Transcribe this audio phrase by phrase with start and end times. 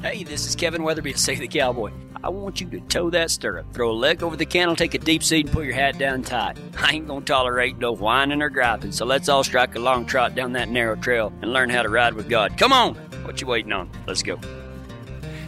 [0.00, 1.90] Hey, this is Kevin Weatherby of Save the Cowboy.
[2.22, 4.98] I want you to toe that stirrup, throw a leg over the cantle, take a
[4.98, 6.56] deep seat, and pull your hat down tight.
[6.78, 10.36] I ain't gonna tolerate no whining or griping, so let's all strike a long trot
[10.36, 12.56] down that narrow trail and learn how to ride with God.
[12.56, 12.94] Come on!
[13.24, 13.90] What you waiting on?
[14.06, 14.38] Let's go.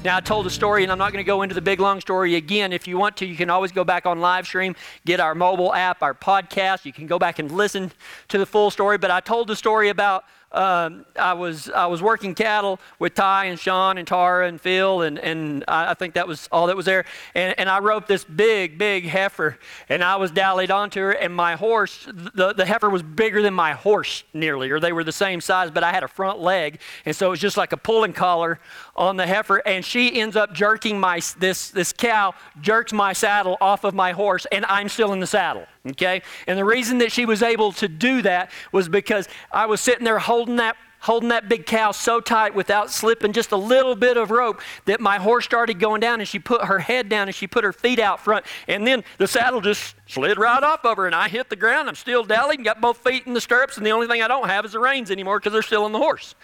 [0.02, 2.00] Now, I told a story, and I'm not going to go into the big long
[2.00, 2.72] story again.
[2.72, 4.74] If you want to, you can always go back on live stream,
[5.04, 6.86] get our mobile app, our podcast.
[6.86, 7.92] You can go back and listen
[8.28, 8.96] to the full story.
[8.96, 13.46] But I told the story about um, I was I was working cattle with Ty
[13.46, 16.76] and Sean and Tara and Phil and and I, I think that was all that
[16.76, 17.04] was there.
[17.34, 19.58] And, and I roped this big big heifer
[19.88, 23.54] and I was dallied onto her and my horse the, the heifer was bigger than
[23.54, 26.80] my horse nearly or they were the same size but I had a front leg
[27.04, 28.58] and so it was just like a pulling collar
[28.96, 33.56] on the heifer and she ends up jerking my this this cow jerks my saddle
[33.60, 35.66] off of my horse and I'm still in the saddle.
[35.88, 36.22] Okay?
[36.46, 40.04] And the reason that she was able to do that was because I was sitting
[40.04, 44.16] there holding that holding that big cow so tight without slipping just a little bit
[44.16, 47.34] of rope that my horse started going down and she put her head down and
[47.34, 50.98] she put her feet out front and then the saddle just slid right off of
[50.98, 51.88] her and I hit the ground.
[51.88, 54.48] I'm still dallying, got both feet in the stirrups and the only thing I don't
[54.48, 56.34] have is the reins anymore because they're still on the horse.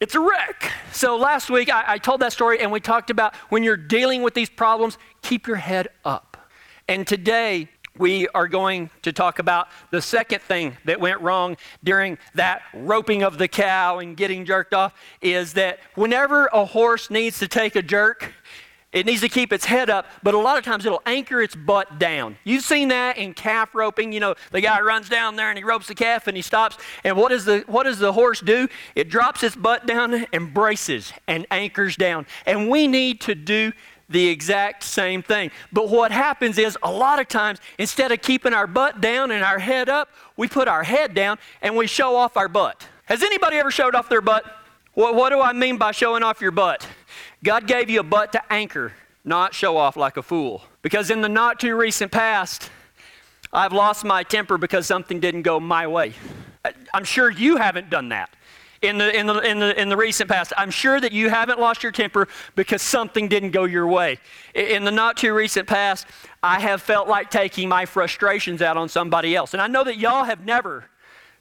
[0.00, 0.72] It's a wreck.
[0.90, 4.22] So last week I, I told that story and we talked about when you're dealing
[4.22, 6.50] with these problems, keep your head up.
[6.88, 12.18] And today we are going to talk about the second thing that went wrong during
[12.34, 17.38] that roping of the cow and getting jerked off is that whenever a horse needs
[17.40, 18.32] to take a jerk,
[18.92, 21.54] it needs to keep its head up, but a lot of times it'll anchor its
[21.54, 22.36] butt down.
[22.44, 24.12] You've seen that in calf roping.
[24.12, 26.76] You know, the guy runs down there and he ropes the calf and he stops.
[27.02, 28.68] And what, is the, what does the horse do?
[28.94, 32.26] It drops its butt down and braces and anchors down.
[32.44, 33.72] And we need to do
[34.12, 35.50] the exact same thing.
[35.72, 39.42] But what happens is a lot of times, instead of keeping our butt down and
[39.42, 42.86] our head up, we put our head down and we show off our butt.
[43.06, 44.44] Has anybody ever showed off their butt?
[44.94, 46.86] What, what do I mean by showing off your butt?
[47.42, 48.92] God gave you a butt to anchor,
[49.24, 50.62] not show off like a fool.
[50.82, 52.70] Because in the not too recent past,
[53.52, 56.14] I've lost my temper because something didn't go my way.
[56.94, 58.30] I'm sure you haven't done that
[58.82, 60.52] in the, in, the, in, the, in the recent past.
[60.56, 64.18] I'm sure that you haven't lost your temper because something didn't go your way.
[64.54, 66.06] In the not too recent past,
[66.42, 69.54] I have felt like taking my frustrations out on somebody else.
[69.54, 70.84] And I know that y'all have never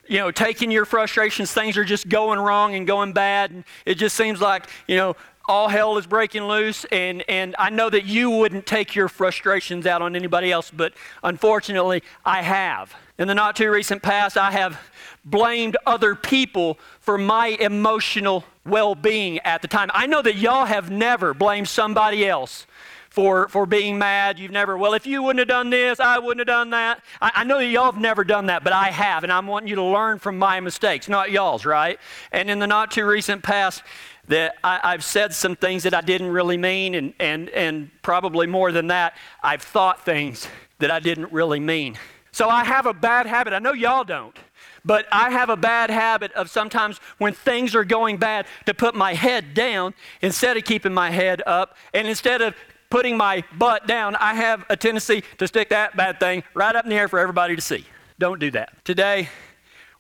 [0.08, 3.96] you know, taking your frustrations, things are just going wrong and going bad, and it
[3.96, 5.16] just seems like, you know,
[5.46, 9.86] all hell is breaking loose, and, and I know that you wouldn't take your frustrations
[9.86, 12.94] out on anybody else, but unfortunately, I have.
[13.22, 14.82] In the not too recent past, I have
[15.24, 19.92] blamed other people for my emotional well being at the time.
[19.94, 22.66] I know that y'all have never blamed somebody else
[23.12, 24.40] for, for being mad.
[24.40, 27.04] You've never, well, if you wouldn't have done this, I wouldn't have done that.
[27.22, 29.70] I, I know that y'all have never done that, but I have, and I'm wanting
[29.70, 32.00] you to learn from my mistakes, not y'all's, right?
[32.32, 33.84] And in the not too recent past,
[34.30, 38.48] that I, have said some things that I didn't really mean, and, and, and probably
[38.48, 40.48] more than that, I've thought things
[40.80, 42.00] that I didn't really mean.
[42.32, 43.54] So I have a bad habit.
[43.54, 44.38] I know y'all don't.
[44.84, 48.96] But I have a bad habit of sometimes when things are going bad to put
[48.96, 51.78] my head down instead of keeping my head up.
[51.94, 52.56] And instead of
[52.90, 56.86] putting my butt down, I have a tendency to stick that bad thing right up
[56.86, 57.86] in the air for everybody to see.
[58.18, 58.84] Don't do that.
[58.86, 59.30] Today,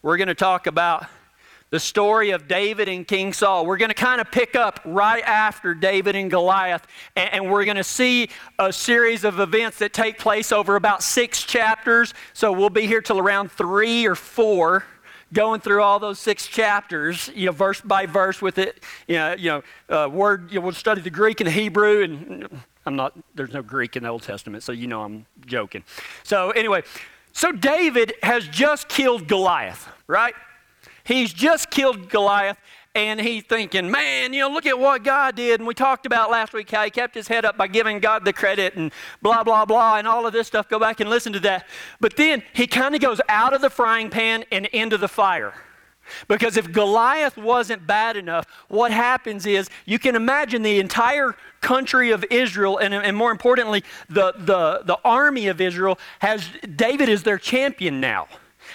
[0.01, 1.05] we're going to talk about
[1.71, 3.65] the story of David and King Saul.
[3.65, 7.65] We're going to kind of pick up right after David and Goliath, and, and we're
[7.65, 12.13] going to see a series of events that take place over about six chapters.
[12.33, 14.83] So we'll be here till around three or four
[15.33, 19.33] going through all those six chapters, you know, verse by verse with it, you know,
[19.33, 19.49] you
[19.89, 22.49] know uh, word, you know, we'll study the Greek and the Hebrew, and
[22.85, 25.85] I'm not, there's no Greek in the Old Testament, so you know I'm joking.
[26.23, 26.83] So anyway,
[27.31, 30.35] so David has just killed Goliath, right?
[31.03, 32.57] He's just killed Goliath,
[32.93, 35.59] and he's thinking, man, you know, look at what God did.
[35.59, 38.25] And we talked about last week how he kept his head up by giving God
[38.25, 38.91] the credit and
[39.21, 40.67] blah, blah, blah, and all of this stuff.
[40.67, 41.67] Go back and listen to that.
[41.99, 45.53] But then he kind of goes out of the frying pan and into the fire.
[46.27, 52.11] Because if Goliath wasn't bad enough, what happens is you can imagine the entire country
[52.11, 57.23] of Israel, and, and more importantly, the, the, the army of Israel, has David is
[57.23, 58.27] their champion now.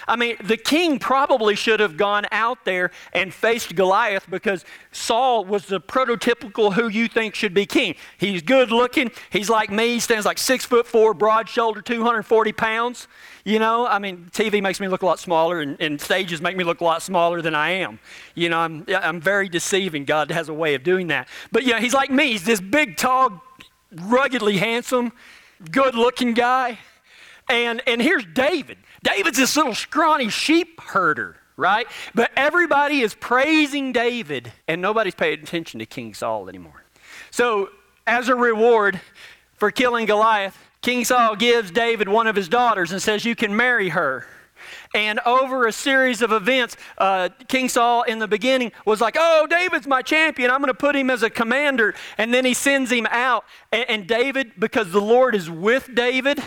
[0.08, 5.44] I mean, the king probably should have gone out there and faced Goliath because Saul
[5.44, 7.94] was the prototypical who you think should be king.
[8.18, 9.10] He's good looking.
[9.30, 9.94] He's like me.
[9.94, 13.08] He stands like six foot four, broad shoulder, 240 pounds.
[13.44, 16.56] You know, I mean, TV makes me look a lot smaller, and, and stages make
[16.56, 18.00] me look a lot smaller than I am.
[18.34, 20.04] You know, I'm, I'm very deceiving.
[20.04, 21.28] God has a way of doing that.
[21.52, 22.32] But, yeah, he's like me.
[22.32, 23.44] He's this big, tall,
[23.92, 25.12] ruggedly handsome,
[25.70, 26.78] good looking guy.
[27.48, 28.78] And, and here's David.
[29.02, 31.86] David's this little scrawny sheep herder, right?
[32.14, 36.84] But everybody is praising David, and nobody's paying attention to King Saul anymore.
[37.30, 37.70] So,
[38.06, 39.00] as a reward
[39.54, 43.56] for killing Goliath, King Saul gives David one of his daughters and says, You can
[43.56, 44.26] marry her.
[44.94, 49.46] And over a series of events, uh, King Saul in the beginning was like, Oh,
[49.48, 50.50] David's my champion.
[50.50, 51.94] I'm going to put him as a commander.
[52.18, 53.44] And then he sends him out.
[53.72, 56.42] And, and David, because the Lord is with David,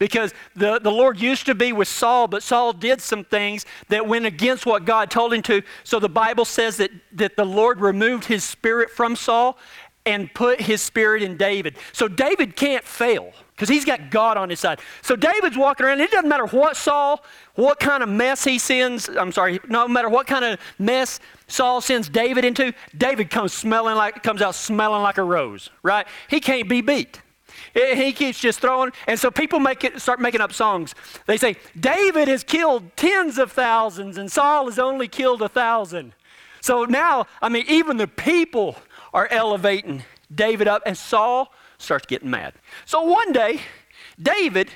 [0.00, 4.08] because the, the Lord used to be with Saul, but Saul did some things that
[4.08, 5.62] went against what God told him to.
[5.84, 9.58] So the Bible says that, that the Lord removed his spirit from Saul
[10.06, 11.76] and put his spirit in David.
[11.92, 14.80] So David can't fail because he's got God on his side.
[15.02, 16.00] So David's walking around.
[16.00, 17.22] It doesn't matter what Saul,
[17.56, 19.06] what kind of mess he sends.
[19.10, 22.72] I'm sorry, no matter what kind of mess Saul sends David into.
[22.96, 25.68] David comes smelling like comes out smelling like a rose.
[25.82, 26.06] Right?
[26.28, 27.20] He can't be beat.
[27.74, 30.94] He keeps just throwing, and so people make it, start making up songs.
[31.26, 36.12] They say David has killed tens of thousands, and Saul has only killed a thousand.
[36.60, 38.76] So now, I mean, even the people
[39.12, 40.04] are elevating
[40.34, 42.54] David up, and Saul starts getting mad.
[42.84, 43.60] So one day,
[44.20, 44.70] David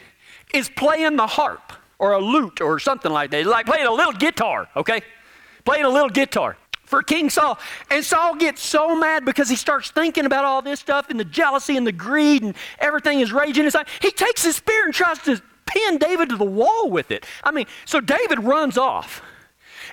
[0.53, 3.39] is playing the harp or a lute or something like that.
[3.39, 5.03] He's like playing a little guitar, okay?
[5.65, 6.57] Playing a little guitar
[6.95, 7.59] for King Saul.
[7.91, 11.25] And Saul gets so mad because he starts thinking about all this stuff and the
[11.25, 13.89] jealousy and the greed and everything is raging inside.
[14.01, 17.27] He takes his spear and tries to pin David to the wall with it.
[17.43, 19.23] I mean, so David runs off.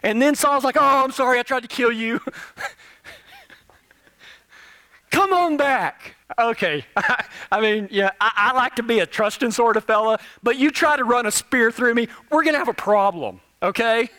[0.04, 2.22] And then Saul's like, Oh, I'm sorry, I tried to kill you.
[5.10, 6.16] Come on back.
[6.38, 6.86] Okay.
[7.52, 10.70] I mean, yeah, I, I, like to be a trusting sort of fella, but you
[10.70, 14.10] try to run a spear through me, we're going to have a problem, okay?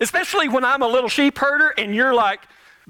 [0.00, 2.40] Especially when I'm a little sheep herder and you're like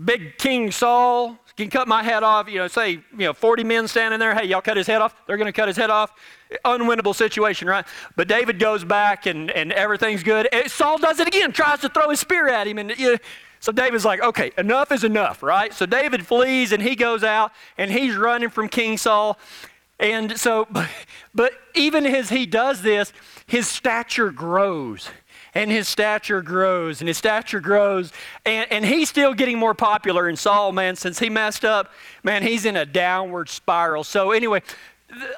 [0.03, 3.87] big King Saul, can cut my head off, you know, say, you know, 40 men
[3.87, 5.15] standing there, hey, y'all cut his head off.
[5.27, 6.13] They're going to cut his head off.
[6.65, 7.87] Unwinnable situation, right?
[8.17, 10.49] But David goes back and, and everything's good.
[10.53, 12.79] And Saul does it again, tries to throw his spear at him.
[12.79, 13.19] And you know,
[13.61, 15.73] so David's like, okay, enough is enough, right?
[15.73, 19.39] So David flees and he goes out and he's running from King Saul.
[20.01, 20.67] And so,
[21.35, 23.13] but even as he does this,
[23.47, 25.09] his stature grows
[25.55, 28.13] and his stature grows and his stature grows
[28.45, 31.93] and, and he's still getting more popular in saul man since he messed up
[32.23, 34.61] man he's in a downward spiral so anyway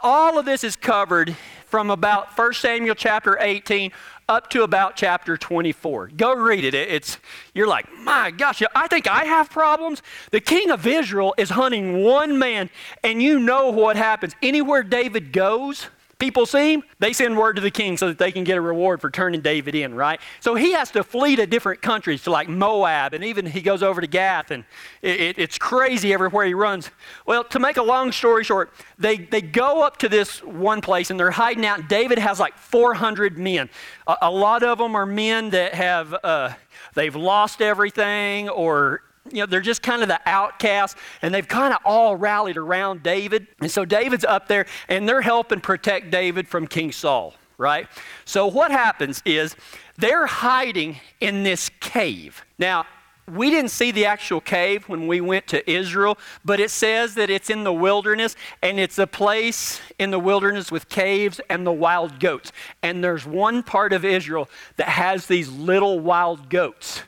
[0.02, 1.36] all of this is covered
[1.66, 3.92] from about 1 samuel chapter 18
[4.28, 6.08] up to about chapter 24.
[6.16, 6.74] Go read it.
[6.74, 7.18] It's
[7.54, 12.02] you're like, "My gosh, I think I have problems." The king of Israel is hunting
[12.02, 12.70] one man,
[13.04, 14.34] and you know what happens.
[14.42, 18.32] Anywhere David goes, People see him, they send word to the king so that they
[18.32, 20.18] can get a reward for turning David in, right?
[20.40, 23.82] So he has to flee to different countries, to like Moab, and even he goes
[23.82, 24.64] over to Gath, and
[25.02, 26.90] it, it, it's crazy everywhere he runs.
[27.26, 31.10] Well, to make a long story short, they, they go up to this one place
[31.10, 31.86] and they're hiding out.
[31.86, 33.68] David has like 400 men.
[34.06, 36.54] A, a lot of them are men that have, uh,
[36.94, 41.72] they've lost everything or you know, they're just kind of the outcasts, and they've kind
[41.74, 43.46] of all rallied around David.
[43.60, 47.88] And so David's up there, and they're helping protect David from King Saul, right?
[48.24, 49.56] So what happens is
[49.96, 52.44] they're hiding in this cave.
[52.58, 52.86] Now,
[53.28, 57.28] we didn't see the actual cave when we went to Israel, but it says that
[57.28, 61.72] it's in the wilderness and it's a place in the wilderness with caves and the
[61.72, 62.52] wild goats.
[62.82, 67.02] And there's one part of Israel that has these little wild goats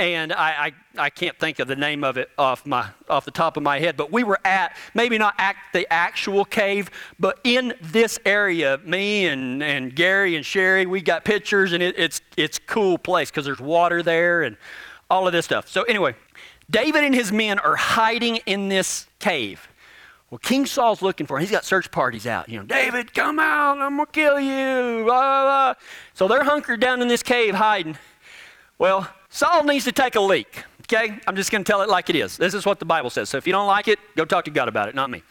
[0.00, 3.30] and I, I, I, can't think of the name of it off, my, off the
[3.30, 7.38] top of my head, but we were at, maybe not at the actual cave, but
[7.44, 12.22] in this area, me and, and Gary and Sherry, we got pictures, and it, it's
[12.36, 14.56] it's cool place because there's water there and
[15.10, 15.68] all of this stuff.
[15.68, 16.14] So anyway,
[16.70, 19.68] David and his men are hiding in this cave.
[20.30, 21.40] Well, King Saul's looking for him.
[21.42, 22.48] He's got search parties out.
[22.48, 25.04] You know, David, come out, I'm gonna kill you.
[25.04, 25.74] Blah, blah, blah.
[26.14, 27.98] So they're hunkered down in this cave hiding.
[28.78, 30.64] Well, Saul needs to take a leak.
[30.92, 31.18] Okay?
[31.26, 32.36] I'm just going to tell it like it is.
[32.36, 33.28] This is what the Bible says.
[33.28, 35.22] So if you don't like it, go talk to God about it, not me.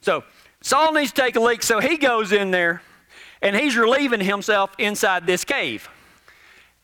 [0.00, 0.24] So
[0.60, 2.82] Saul needs to take a leak, so he goes in there
[3.40, 5.88] and he's relieving himself inside this cave.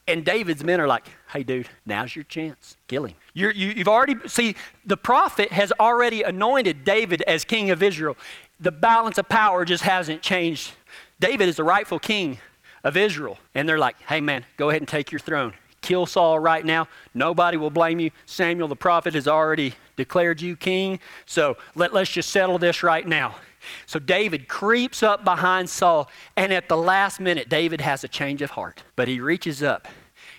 [0.07, 2.77] And David's men are like, hey, dude, now's your chance.
[2.89, 3.17] Kill him.
[3.35, 8.17] you you, you've already, see, the prophet has already anointed David as king of Israel.
[8.61, 10.73] The balance of power just hasn't changed.
[11.19, 12.39] David is the rightful king
[12.85, 13.39] of Israel.
[13.55, 16.89] And they're like, hey, man, go ahead and take your throne kill Saul right now.
[17.15, 18.11] Nobody will blame you.
[18.27, 21.01] Samuel the prophet has already declared you king.
[21.27, 23.37] So let, let's just settle this right now.
[23.87, 28.41] So David creeps up behind Saul, and at the last minute, David has a change
[28.41, 28.83] of heart.
[28.97, 29.87] But he reaches up.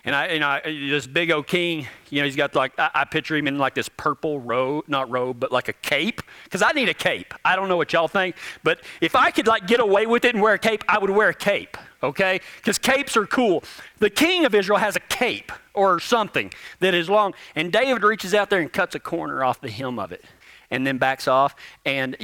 [0.03, 3.05] And I, and I, this big old king, you know, he's got like, I, I
[3.05, 6.23] picture him in like this purple robe, not robe, but like a cape.
[6.43, 7.35] Because I need a cape.
[7.45, 10.33] I don't know what y'all think, but if I could like get away with it
[10.33, 12.39] and wear a cape, I would wear a cape okay?
[12.57, 13.63] Because capes are cool.
[13.99, 18.33] The king of Israel has a cape or something that is long, and David reaches
[18.33, 20.23] out there and cuts a corner off the hem of it.
[20.71, 21.53] and then backs off.
[21.85, 22.15] And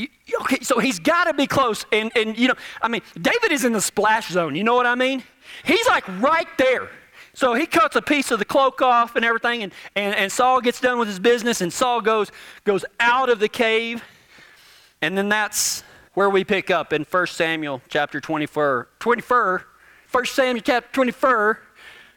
[0.42, 1.86] okay, so he's got to be close.
[1.92, 4.56] And, and, you know, I mean, David is in the splash zone.
[4.56, 5.22] You know what I mean?
[5.66, 6.90] He's like right there.
[7.34, 10.60] So he cuts a piece of the cloak off and everything, and, and, and Saul
[10.60, 12.32] gets done with his business, and Saul goes,
[12.64, 14.04] goes out of the cave.
[15.04, 15.84] And then that's
[16.18, 18.88] where we pick up in 1 Samuel chapter 24.
[18.98, 19.68] 24
[20.10, 21.60] 1 Samuel chapter 24,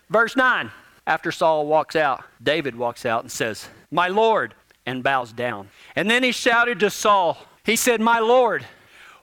[0.09, 0.71] verse 9.
[1.07, 4.55] After Saul walks out, David walks out and says, My Lord,
[4.87, 5.69] and bows down.
[5.95, 8.65] And then he shouted to Saul, He said, My Lord,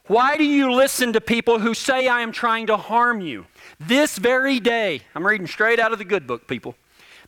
[0.05, 3.47] why do you listen to people who say I am trying to harm you?
[3.79, 6.75] This very day, I'm reading straight out of the good book, people.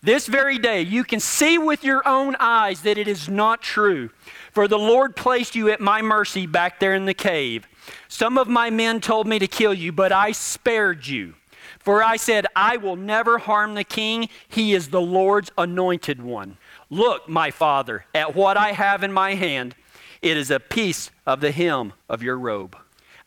[0.02, 4.10] This very day, you can see with your own eyes that it is not true.
[4.52, 7.68] For the Lord placed you at my mercy back there in the cave.
[8.08, 11.34] Some of my men told me to kill you, but I spared you.
[11.80, 14.30] For I said, I will never harm the king.
[14.48, 16.58] He is the Lord's anointed one.
[16.90, 19.76] Look, my father, at what I have in my hand.
[20.22, 22.78] It is a piece of the hem of your robe.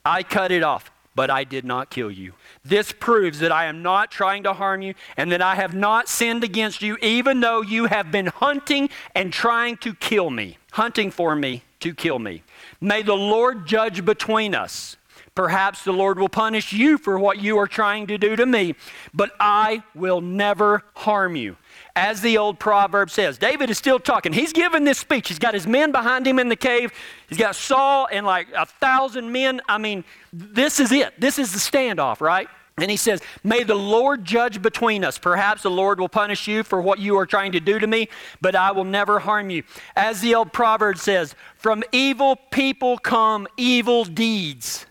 [0.05, 2.33] I cut it off, but I did not kill you.
[2.65, 6.09] This proves that I am not trying to harm you and that I have not
[6.09, 11.11] sinned against you, even though you have been hunting and trying to kill me, hunting
[11.11, 12.43] for me to kill me.
[12.81, 14.97] May the Lord judge between us.
[15.35, 18.75] Perhaps the Lord will punish you for what you are trying to do to me,
[19.15, 21.57] but I will never harm you.
[21.97, 24.35] As the old proverb says, David is still talking.
[24.35, 25.29] He's giving this speech.
[25.29, 26.93] He's got his men behind him in the cave.
[27.29, 29.63] He's got Saul and like a thousand men.
[29.69, 31.19] I mean, this is it.
[31.19, 32.49] This is the standoff, right?
[32.79, 35.17] And he says, May the Lord judge between us.
[35.17, 38.09] Perhaps the Lord will punish you for what you are trying to do to me,
[38.43, 39.63] but I will never harm you.
[39.97, 44.87] As the old proverb says, From evil people come evil deeds.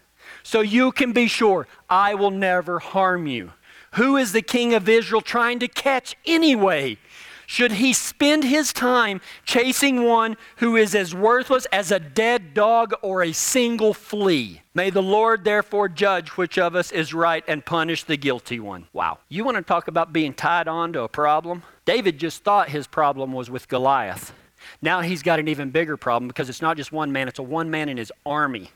[0.52, 3.54] So you can be sure I will never harm you.
[3.94, 6.98] Who is the king of Israel trying to catch anyway?
[7.48, 12.94] Should he spend his time chasing one who is as worthless as a dead dog
[13.02, 14.62] or a single flea?
[14.74, 18.88] May the Lord therefore judge which of us is right and punish the guilty one.
[18.92, 19.20] Wow.
[19.30, 21.64] You want to talk about being tied on to a problem?
[21.86, 24.34] David just thought his problem was with Goliath.
[24.82, 27.44] Now he's got an even bigger problem because it's not just one man, it's a
[27.44, 28.72] one man in his army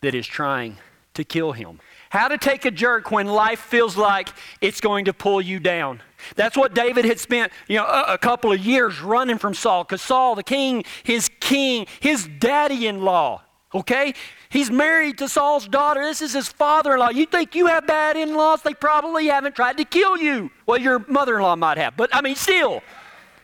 [0.00, 0.76] that is trying
[1.20, 1.78] to kill him.
[2.10, 6.02] How to take a jerk when life feels like it's going to pull you down.
[6.34, 9.84] That's what David had spent, you know, a, a couple of years running from Saul
[9.84, 13.42] because Saul, the king, his king, his daddy-in-law,
[13.74, 14.14] okay?
[14.48, 16.02] He's married to Saul's daughter.
[16.02, 17.10] This is his father-in-law.
[17.10, 18.62] You think you have bad in-laws?
[18.62, 20.50] They probably haven't tried to kill you.
[20.66, 22.82] Well, your mother-in-law might have, but I mean, still,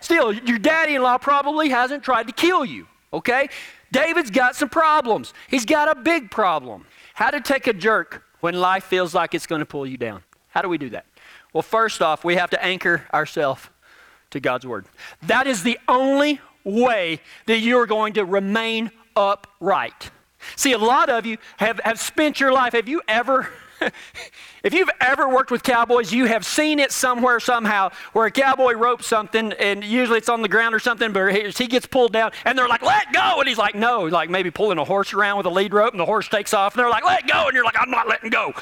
[0.00, 3.48] still, your daddy-in-law probably hasn't tried to kill you, okay?
[3.92, 5.32] David's got some problems.
[5.48, 6.84] He's got a big problem.
[7.16, 10.22] How to take a jerk when life feels like it's going to pull you down.
[10.48, 11.06] How do we do that?
[11.54, 13.70] Well, first off, we have to anchor ourselves
[14.32, 14.84] to God's Word.
[15.22, 20.10] That is the only way that you're going to remain upright.
[20.56, 23.48] See, a lot of you have, have spent your life, have you ever
[24.62, 28.74] if you've ever worked with cowboys, you have seen it somewhere, somehow, where a cowboy
[28.74, 32.32] ropes something, and usually it's on the ground or something, but he gets pulled down,
[32.44, 33.38] and they're like, let go.
[33.38, 36.00] And he's like, no, like maybe pulling a horse around with a lead rope, and
[36.00, 37.46] the horse takes off, and they're like, let go.
[37.46, 38.52] And you're like, I'm not letting go.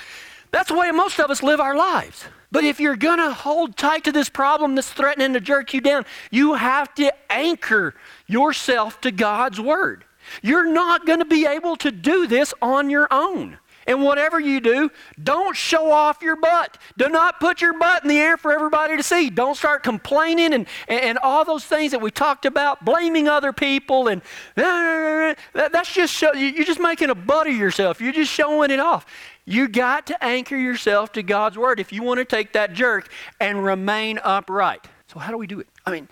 [0.50, 2.24] That's the way most of us live our lives.
[2.52, 5.80] But if you're going to hold tight to this problem that's threatening to jerk you
[5.80, 7.96] down, you have to anchor
[8.28, 10.04] yourself to God's Word.
[10.42, 13.58] You're not going to be able to do this on your own.
[13.86, 14.90] And whatever you do,
[15.22, 16.78] don't show off your butt.
[16.96, 19.30] Do not put your butt in the air for everybody to see.
[19.30, 24.08] Don't start complaining and, and all those things that we talked about, blaming other people.
[24.08, 24.22] And
[24.54, 28.00] that's just, show, you're just making a butt of yourself.
[28.00, 29.06] You're just showing it off.
[29.44, 33.08] You got to anchor yourself to God's word if you want to take that jerk
[33.40, 34.86] and remain upright.
[35.08, 35.66] So, how do we do it?
[35.84, 36.08] I mean,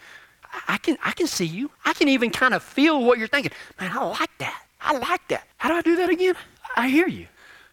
[0.69, 1.71] I can, I can see you.
[1.85, 3.53] I can even kind of feel what you're thinking.
[3.81, 4.63] Man, I like that.
[4.81, 5.47] I like that.
[5.57, 6.35] How do I do that again?
[6.77, 7.27] I hear you.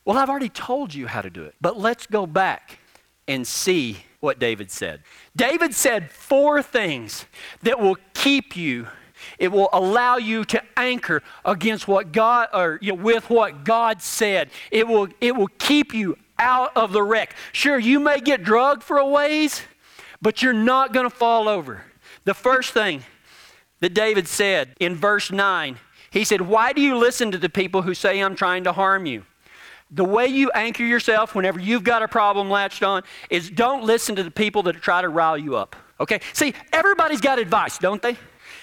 [0.05, 1.55] Well, I've already told you how to do it.
[1.61, 2.79] But let's go back
[3.27, 5.03] and see what David said.
[5.35, 7.25] David said four things
[7.61, 8.87] that will keep you
[9.37, 14.01] it will allow you to anchor against what God or you know, with what God
[14.01, 14.49] said.
[14.71, 17.35] It will it will keep you out of the wreck.
[17.51, 19.61] Sure, you may get drugged for a ways,
[20.21, 21.83] but you're not going to fall over.
[22.23, 23.03] The first thing
[23.79, 25.77] that David said in verse 9,
[26.11, 29.05] he said, "Why do you listen to the people who say I'm trying to harm
[29.05, 29.25] you?"
[29.91, 34.15] The way you anchor yourself whenever you've got a problem latched on is don't listen
[34.15, 35.75] to the people that try to rile you up.
[35.99, 36.19] Okay?
[36.33, 38.17] See, everybody's got advice, don't they?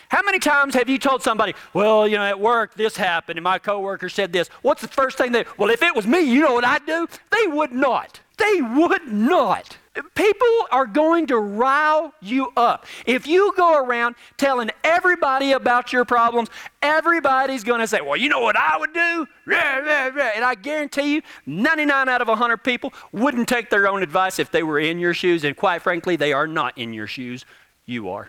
[0.09, 3.45] How many times have you told somebody, well, you know, at work this happened and
[3.45, 4.49] my coworker said this?
[4.63, 7.09] What's the first thing they, well, if it was me, you know what I'd do?
[7.31, 8.21] They would not.
[8.37, 9.77] They would not.
[10.15, 12.87] People are going to rile you up.
[13.07, 16.49] If you go around telling everybody about your problems,
[16.83, 19.27] everybody's going to say, Well, you know what I would do?
[19.47, 24.51] And I guarantee you, 99 out of 100 people wouldn't take their own advice if
[24.51, 25.45] they were in your shoes.
[25.45, 27.45] And quite frankly, they are not in your shoes.
[27.85, 28.29] You are.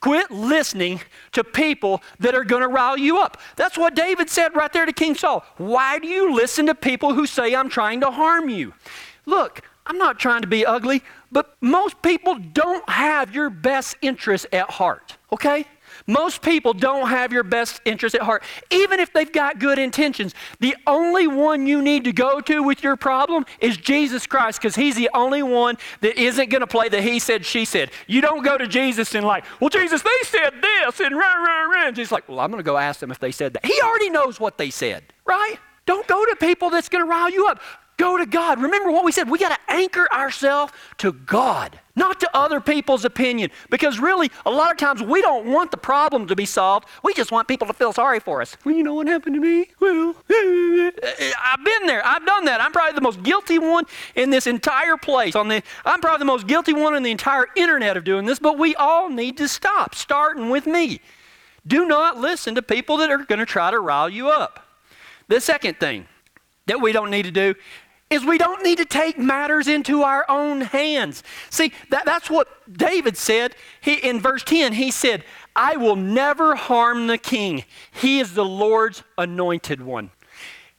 [0.00, 1.00] Quit listening
[1.32, 3.38] to people that are going to rile you up.
[3.56, 5.44] That's what David said right there to King Saul.
[5.56, 8.74] Why do you listen to people who say I'm trying to harm you?
[9.24, 14.46] Look, I'm not trying to be ugly, but most people don't have your best interest
[14.52, 15.64] at heart, okay?
[16.06, 20.34] Most people don't have your best interest at heart, even if they've got good intentions.
[20.60, 24.74] The only one you need to go to with your problem is Jesus Christ, because
[24.74, 27.90] He's the only one that isn't going to play the he said, she said.
[28.06, 31.70] You don't go to Jesus and, like, well, Jesus, they said this, and run, run,
[31.70, 31.94] run.
[31.94, 33.64] Jesus, like, well, I'm going to go ask them if they said that.
[33.64, 35.56] He already knows what they said, right?
[35.86, 37.60] Don't go to people that's going to rile you up.
[37.96, 38.60] Go to God.
[38.60, 39.30] Remember what we said.
[39.30, 43.50] We got to anchor ourselves to God, not to other people's opinion.
[43.70, 46.86] Because really, a lot of times we don't want the problem to be solved.
[47.02, 48.58] We just want people to feel sorry for us.
[48.64, 49.68] Well, you know what happened to me?
[49.80, 52.06] Well, I've been there.
[52.06, 52.60] I've done that.
[52.60, 53.84] I'm probably the most guilty one
[54.14, 55.34] in this entire place.
[55.34, 58.38] On the, I'm probably the most guilty one in the entire internet of doing this,
[58.38, 61.00] but we all need to stop, starting with me.
[61.66, 64.66] Do not listen to people that are going to try to rile you up.
[65.28, 66.06] The second thing
[66.66, 67.54] that we don't need to do
[68.08, 71.22] is we don't need to take matters into our own hands.
[71.50, 74.74] See, that, that's what David said he, in verse 10.
[74.74, 75.24] He said,
[75.56, 77.64] I will never harm the king.
[77.90, 80.10] He is the Lord's anointed one.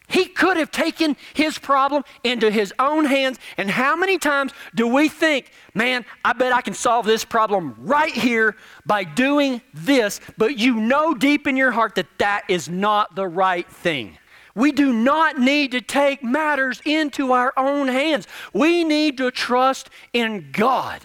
[0.10, 3.40] He could have taken his problem into his own hands.
[3.58, 7.76] And how many times do we think, man, I bet I can solve this problem
[7.80, 8.56] right here
[8.86, 13.28] by doing this, but you know deep in your heart that that is not the
[13.28, 14.18] right thing?
[14.58, 18.28] We do not need to take matters into our own hands.
[18.54, 21.02] We need to trust in God.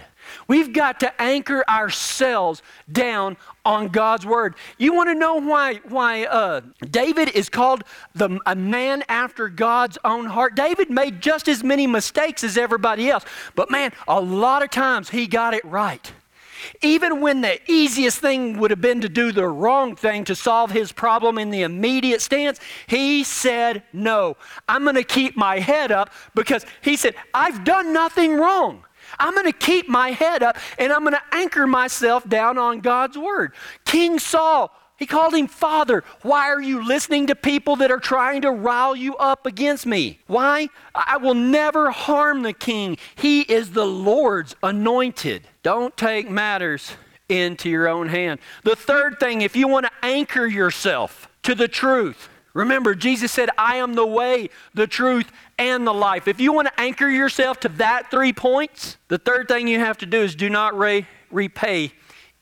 [0.49, 4.54] We've got to anchor ourselves down on God's word.
[4.78, 9.99] You want to know why why uh, David is called the a man after God's
[10.02, 10.54] own heart?
[10.54, 15.10] David made just as many mistakes as everybody else, but man, a lot of times
[15.10, 16.10] he got it right.
[16.82, 20.70] Even when the easiest thing would have been to do the wrong thing to solve
[20.70, 24.36] his problem in the immediate stance, he said, No,
[24.68, 28.84] I'm going to keep my head up because he said, I've done nothing wrong.
[29.18, 32.80] I'm going to keep my head up and I'm going to anchor myself down on
[32.80, 33.54] God's word.
[33.84, 34.72] King Saul
[35.02, 36.04] he called him father.
[36.23, 40.21] Why are you listening to people that are trying to rile you up against me?
[40.28, 40.69] Why?
[40.95, 42.97] I will never harm the king.
[43.17, 45.49] He is the Lord's anointed.
[45.65, 46.93] Don't take matters
[47.28, 48.38] into your own hand.
[48.62, 53.50] The third thing, if you want to anchor yourself to the truth, remember, Jesus said,
[53.58, 56.28] I am the way, the truth, and the life.
[56.28, 59.99] If you want to anchor yourself to that three points, the third thing you have
[59.99, 61.93] to do is do not re- repay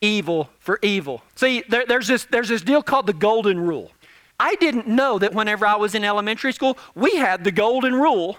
[0.01, 1.21] evil for evil.
[1.35, 3.91] See, there, there's, this, there's this deal called the golden rule.
[4.39, 8.37] I didn't know that whenever I was in elementary school, we had the golden rule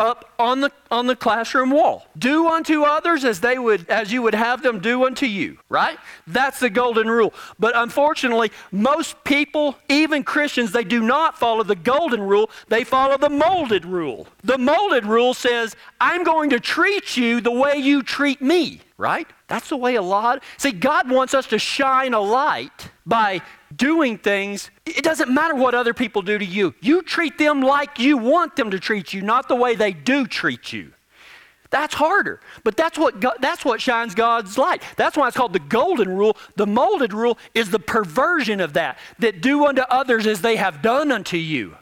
[0.00, 2.06] up on the on the classroom wall.
[2.18, 5.98] Do unto others as they would as you would have them do unto you, right?
[6.26, 7.32] That's the golden rule.
[7.58, 12.50] But unfortunately, most people, even Christians, they do not follow the golden rule.
[12.68, 14.26] They follow the molded rule.
[14.42, 19.26] The molded rule says, "I'm going to treat you the way you treat me." Right?
[19.48, 20.42] That's the way a lot.
[20.58, 23.42] See, God wants us to shine a light by
[23.76, 26.74] doing things, it doesn't matter what other people do to you.
[26.80, 30.26] You treat them like you want them to treat you, not the way they do
[30.26, 30.92] treat you.
[31.70, 32.40] That's harder.
[32.64, 34.82] But that's what, God, that's what shines God's light.
[34.96, 36.36] That's why it's called the golden rule.
[36.56, 40.82] The molded rule is the perversion of that, that do unto others as they have
[40.82, 41.76] done unto you.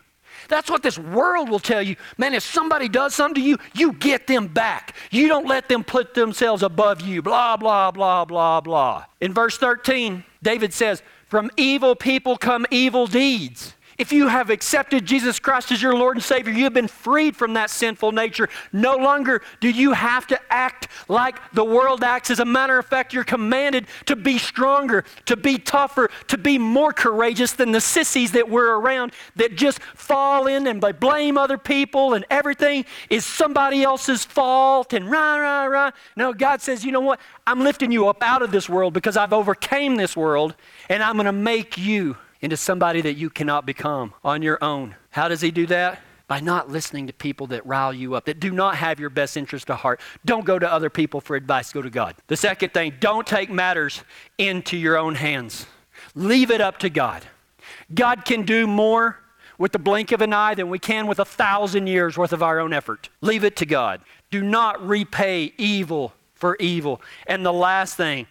[0.49, 1.97] That's what this world will tell you.
[2.17, 4.95] Man, if somebody does something to you, you get them back.
[5.11, 7.21] You don't let them put themselves above you.
[7.21, 9.05] Blah, blah, blah, blah, blah.
[9.21, 13.75] In verse 13, David says, from evil people come evil deeds.
[13.99, 17.35] If you have accepted Jesus Christ as your Lord and Savior, you have been freed
[17.35, 18.49] from that sinful nature.
[18.73, 22.31] No longer do you have to act like the world acts.
[22.31, 26.59] As a matter of fact, you're commanded to be stronger, to be tougher, to be
[26.59, 31.59] more courageous than the sissies that we're around that just fall in and blame other
[31.59, 35.91] people and everything is somebody else's fault and rah, rah, rah.
[36.15, 37.19] No, God says, you know what?
[37.49, 40.55] I'm lifting you up out of this world because I've overcame this world
[40.89, 44.94] and I'm going to make you into somebody that you cannot become on your own.
[45.11, 46.01] How does he do that?
[46.27, 49.37] By not listening to people that rile you up, that do not have your best
[49.37, 50.01] interest at heart.
[50.27, 52.16] Don't go to other people for advice, go to God.
[52.27, 54.03] The second thing, don't take matters
[54.37, 55.66] into your own hands.
[56.14, 57.24] Leave it up to God.
[57.94, 59.18] God can do more
[59.57, 62.42] with the blink of an eye than we can with a thousand years worth of
[62.42, 63.09] our own effort.
[63.20, 64.01] Leave it to God.
[64.31, 67.01] Do not repay evil for evil.
[67.27, 68.27] And the last thing,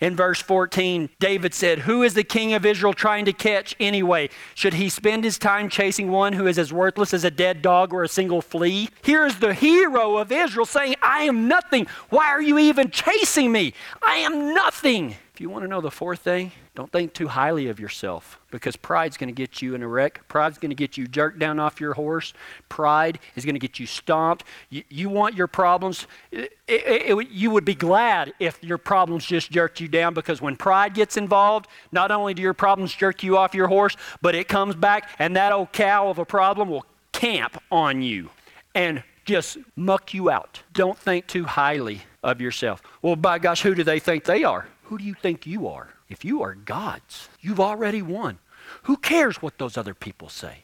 [0.00, 4.30] in verse 14, David said, Who is the king of Israel trying to catch anyway?
[4.54, 7.92] Should he spend his time chasing one who is as worthless as a dead dog
[7.92, 8.88] or a single flea?
[9.02, 11.86] Here is the hero of Israel saying, I am nothing.
[12.08, 13.74] Why are you even chasing me?
[14.02, 15.16] I am nothing.
[15.40, 19.16] You want to know the fourth thing, don't think too highly of yourself because pride's
[19.16, 20.20] going to get you in a wreck.
[20.28, 22.34] Pride's going to get you jerked down off your horse.
[22.68, 24.44] Pride is going to get you stomped.
[24.68, 29.24] You, you want your problems, it, it, it, you would be glad if your problems
[29.24, 33.22] just jerked you down because when pride gets involved, not only do your problems jerk
[33.22, 36.68] you off your horse, but it comes back and that old cow of a problem
[36.68, 38.28] will camp on you
[38.74, 40.62] and just muck you out.
[40.74, 42.82] Don't think too highly of yourself.
[43.00, 44.68] Well, by gosh, who do they think they are?
[44.90, 45.94] Who do you think you are?
[46.08, 48.40] If you are God's, you've already won.
[48.82, 50.62] Who cares what those other people say?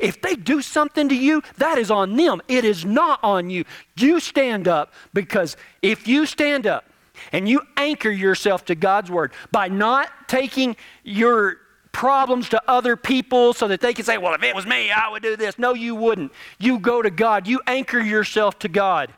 [0.00, 2.42] If they do something to you, that is on them.
[2.48, 3.64] It is not on you.
[3.96, 6.86] You stand up because if you stand up
[7.30, 11.58] and you anchor yourself to God's word by not taking your
[11.92, 15.08] problems to other people so that they can say, well, if it was me, I
[15.08, 15.56] would do this.
[15.56, 16.32] No, you wouldn't.
[16.58, 17.46] You go to God.
[17.46, 19.14] You anchor yourself to God.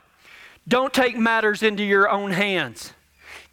[0.67, 2.93] Don't take matters into your own hands.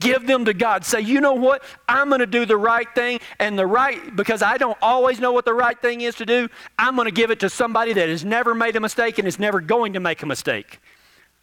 [0.00, 0.84] Give them to God.
[0.84, 1.62] Say, you know what?
[1.88, 5.32] I'm going to do the right thing, and the right, because I don't always know
[5.32, 8.08] what the right thing is to do, I'm going to give it to somebody that
[8.08, 10.80] has never made a mistake and is never going to make a mistake.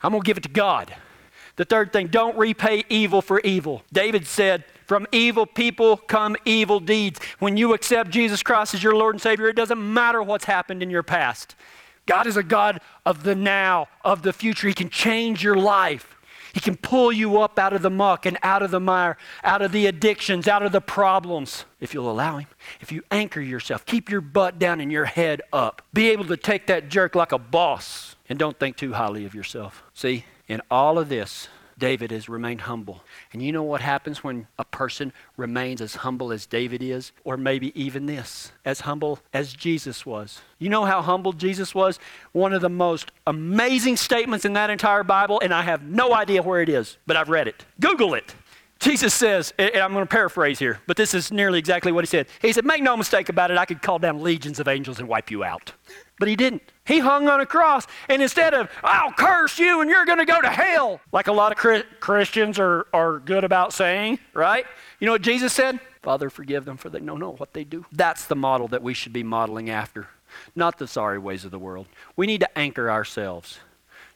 [0.01, 0.95] I'm going to give it to God.
[1.57, 3.83] The third thing, don't repay evil for evil.
[3.91, 7.19] David said, From evil people come evil deeds.
[7.39, 10.83] When you accept Jesus Christ as your Lord and Savior, it doesn't matter what's happened
[10.83, 11.55] in your past.
[12.05, 14.67] God is a God of the now, of the future.
[14.67, 16.14] He can change your life.
[16.55, 19.61] He can pull you up out of the muck and out of the mire, out
[19.61, 22.47] of the addictions, out of the problems, if you'll allow Him.
[22.79, 25.81] If you anchor yourself, keep your butt down and your head up.
[25.91, 29.35] Be able to take that jerk like a boss and don't think too highly of
[29.35, 29.83] yourself.
[29.93, 33.03] See, in all of this, David has remained humble.
[33.33, 37.11] And you know what happens when a person remains as humble as David is?
[37.23, 40.41] Or maybe even this, as humble as Jesus was.
[40.57, 41.99] You know how humble Jesus was?
[42.31, 46.41] One of the most amazing statements in that entire Bible, and I have no idea
[46.41, 47.65] where it is, but I've read it.
[47.79, 48.33] Google it.
[48.85, 52.07] Jesus says, and I'm going to paraphrase here, but this is nearly exactly what he
[52.07, 52.27] said.
[52.39, 55.07] He said, Make no mistake about it, I could call down legions of angels and
[55.07, 55.73] wipe you out.
[56.19, 56.61] But he didn't.
[56.85, 60.25] He hung on a cross, and instead of, I'll curse you and you're going to
[60.25, 64.67] go to hell, like a lot of Christians are, are good about saying, right?
[64.99, 65.79] You know what Jesus said?
[66.03, 67.87] Father, forgive them for they don't know what they do.
[67.91, 70.09] That's the model that we should be modeling after,
[70.55, 71.87] not the sorry ways of the world.
[72.15, 73.57] We need to anchor ourselves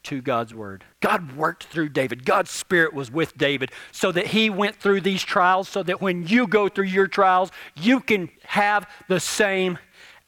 [0.03, 0.83] to God's word.
[1.01, 2.25] God worked through David.
[2.25, 6.27] God's spirit was with David so that he went through these trials so that when
[6.27, 9.77] you go through your trials, you can have the same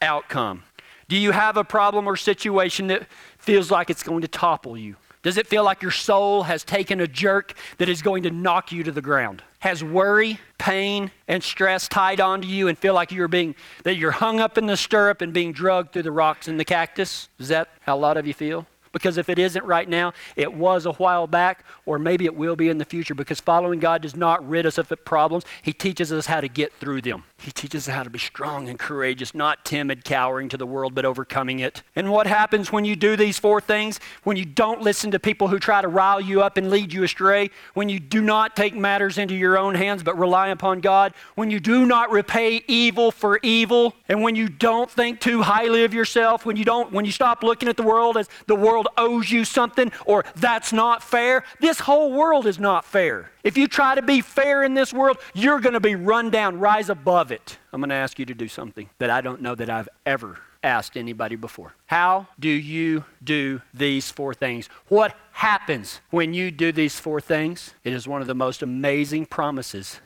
[0.01, 0.63] outcome.
[1.07, 3.07] Do you have a problem or situation that
[3.37, 4.95] feels like it's going to topple you?
[5.23, 8.71] Does it feel like your soul has taken a jerk that is going to knock
[8.71, 9.43] you to the ground?
[9.59, 13.53] Has worry, pain, and stress tied onto you and feel like you're being
[13.83, 16.65] that you're hung up in the stirrup and being drugged through the rocks and the
[16.65, 17.29] cactus?
[17.37, 18.65] Is that how a lot of you feel?
[18.91, 22.55] Because if it isn't right now, it was a while back, or maybe it will
[22.55, 23.13] be in the future.
[23.13, 26.73] Because following God does not rid us of problems, He teaches us how to get
[26.73, 27.23] through them.
[27.41, 30.93] He teaches us how to be strong and courageous, not timid, cowering to the world,
[30.93, 31.81] but overcoming it.
[31.95, 33.99] And what happens when you do these four things?
[34.23, 37.03] When you don't listen to people who try to rile you up and lead you
[37.03, 41.13] astray, when you do not take matters into your own hands but rely upon God,
[41.35, 45.83] when you do not repay evil for evil, and when you don't think too highly
[45.83, 48.80] of yourself, when you don't when you stop looking at the world as the world
[48.97, 53.31] owes you something or that's not fair, this whole world is not fair.
[53.43, 56.59] If you try to be fair in this world, you're going to be run down.
[56.59, 57.57] Rise above it.
[57.73, 60.39] I'm going to ask you to do something that I don't know that I've ever
[60.63, 61.73] asked anybody before.
[61.87, 64.67] How do you do these four things?
[64.87, 67.73] What happens when you do these four things?
[67.83, 69.99] It is one of the most amazing promises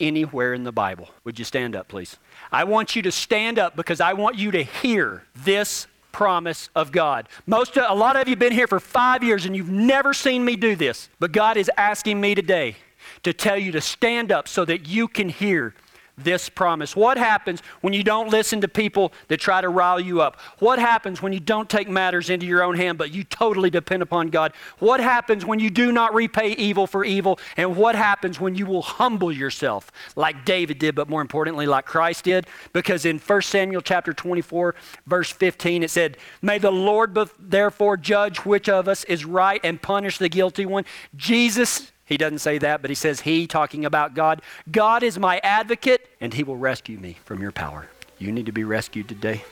[0.00, 1.08] anywhere in the Bible.
[1.24, 2.16] Would you stand up, please?
[2.50, 6.92] I want you to stand up because I want you to hear this promise of
[6.92, 7.28] God.
[7.44, 10.44] Most a lot of you have been here for 5 years and you've never seen
[10.44, 11.10] me do this.
[11.18, 12.76] But God is asking me today
[13.24, 15.74] to tell you to stand up so that you can hear
[16.16, 16.94] this promise?
[16.94, 20.40] What happens when you don't listen to people that try to rile you up?
[20.58, 24.02] What happens when you don't take matters into your own hand, but you totally depend
[24.02, 24.52] upon God?
[24.78, 27.38] What happens when you do not repay evil for evil?
[27.56, 31.84] And what happens when you will humble yourself like David did, but more importantly, like
[31.84, 32.46] Christ did?
[32.72, 34.74] Because in 1 Samuel chapter 24,
[35.06, 39.80] verse 15, it said, May the Lord therefore judge which of us is right and
[39.80, 40.84] punish the guilty one.
[41.16, 44.42] Jesus he doesn't say that, but he says he, talking about God.
[44.70, 47.88] God is my advocate, and he will rescue me from your power.
[48.18, 49.42] You need to be rescued today.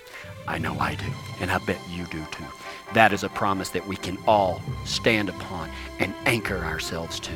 [0.46, 2.44] I know I do, and I bet you do too.
[2.94, 7.32] That is a promise that we can all stand upon and anchor ourselves to.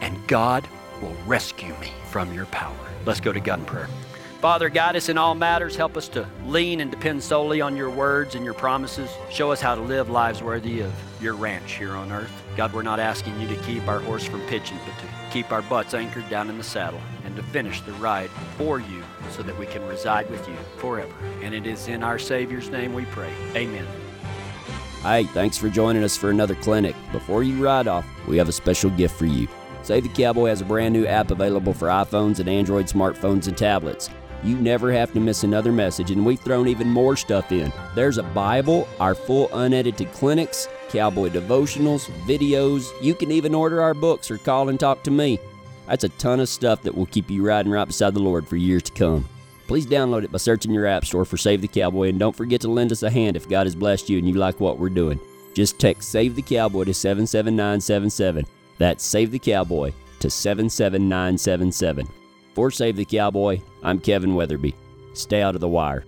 [0.00, 0.66] And God
[1.02, 2.76] will rescue me from your power.
[3.04, 3.88] Let's go to God in prayer.
[4.40, 5.74] Father, guide us in all matters.
[5.74, 9.10] Help us to lean and depend solely on your words and your promises.
[9.30, 12.43] Show us how to live lives worthy of your ranch here on earth.
[12.56, 15.62] God, we're not asking you to keep our horse from pitching, but to keep our
[15.62, 19.58] butts anchored down in the saddle and to finish the ride for you so that
[19.58, 21.12] we can reside with you forever.
[21.42, 23.32] And it is in our Savior's name we pray.
[23.56, 23.86] Amen.
[25.02, 26.94] Hey, thanks for joining us for another clinic.
[27.10, 29.48] Before you ride off, we have a special gift for you.
[29.82, 33.58] Save the Cowboy has a brand new app available for iPhones and Android smartphones and
[33.58, 34.08] tablets.
[34.44, 37.72] You never have to miss another message, and we've thrown even more stuff in.
[37.94, 42.90] There's a Bible, our full unedited clinics, cowboy devotionals, videos.
[43.02, 45.38] You can even order our books or call and talk to me.
[45.86, 48.56] That's a ton of stuff that will keep you riding right beside the Lord for
[48.56, 49.26] years to come.
[49.66, 52.60] Please download it by searching your app store for Save the Cowboy, and don't forget
[52.60, 54.90] to lend us a hand if God has blessed you and you like what we're
[54.90, 55.18] doing.
[55.54, 58.44] Just text Save the Cowboy to 77977.
[58.76, 62.23] That's Save the Cowboy to 77977.
[62.54, 64.76] For Save the Cowboy, I'm Kevin Weatherby.
[65.12, 66.04] Stay out of the wire.